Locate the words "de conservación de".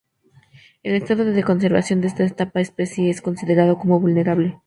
1.25-2.07